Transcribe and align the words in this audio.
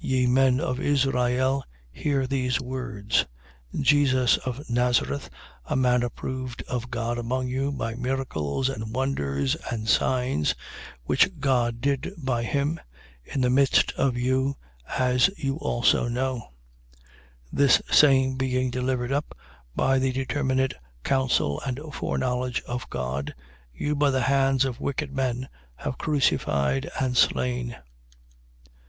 2:22. 0.00 0.10
Ye 0.10 0.26
men 0.28 0.60
of 0.60 0.78
Israel, 0.78 1.64
hear 1.90 2.24
these 2.24 2.60
words: 2.60 3.26
Jesus 3.74 4.36
of 4.36 4.70
Nazareth, 4.70 5.28
a 5.64 5.74
man 5.74 6.04
approved 6.04 6.62
of 6.68 6.88
God 6.88 7.18
among 7.18 7.48
you 7.48 7.72
by 7.72 7.96
miracles 7.96 8.68
and 8.68 8.94
wonders 8.94 9.56
and 9.72 9.88
signs, 9.88 10.54
which 11.02 11.40
God 11.40 11.80
did 11.80 12.12
by 12.16 12.44
him, 12.44 12.78
in 13.24 13.40
the 13.40 13.50
midst 13.50 13.90
of 13.94 14.16
you, 14.16 14.56
as 14.96 15.28
you 15.36 15.56
also 15.56 16.06
know: 16.06 16.52
2:23. 17.52 17.52
This 17.52 17.82
same 17.90 18.36
being 18.36 18.70
delivered 18.70 19.10
up, 19.10 19.36
by 19.74 19.98
the 19.98 20.12
determinate 20.12 20.74
counsel 21.02 21.60
and 21.62 21.80
foreknowledge 21.92 22.60
of 22.68 22.88
God, 22.88 23.34
you 23.74 23.96
by 23.96 24.12
the 24.12 24.22
hands 24.22 24.64
of 24.64 24.78
wicked 24.80 25.12
men 25.12 25.48
have 25.74 25.98
crucified 25.98 26.88
and 27.00 27.16
slain. 27.16 27.74